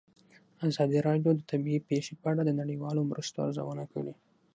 [0.67, 4.13] ازادي راډیو د طبیعي پېښې په اړه د نړیوالو مرستو ارزونه کړې.